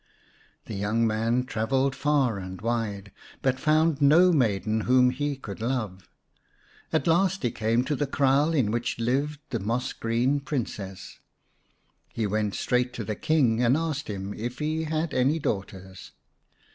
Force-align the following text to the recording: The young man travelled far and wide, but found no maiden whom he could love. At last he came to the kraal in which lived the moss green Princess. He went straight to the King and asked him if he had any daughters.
The 0.65 0.73
young 0.73 1.05
man 1.05 1.43
travelled 1.45 1.95
far 1.95 2.39
and 2.39 2.59
wide, 2.59 3.11
but 3.43 3.59
found 3.59 4.01
no 4.01 4.33
maiden 4.33 4.81
whom 4.81 5.11
he 5.11 5.35
could 5.35 5.61
love. 5.61 6.09
At 6.91 7.05
last 7.05 7.43
he 7.43 7.51
came 7.51 7.83
to 7.83 7.95
the 7.95 8.07
kraal 8.07 8.51
in 8.51 8.71
which 8.71 8.97
lived 8.97 9.41
the 9.51 9.59
moss 9.59 9.93
green 9.93 10.39
Princess. 10.39 11.19
He 12.13 12.25
went 12.25 12.55
straight 12.55 12.93
to 12.93 13.03
the 13.03 13.13
King 13.15 13.61
and 13.61 13.77
asked 13.77 14.07
him 14.09 14.33
if 14.33 14.57
he 14.57 14.85
had 14.85 15.13
any 15.13 15.37
daughters. 15.37 16.13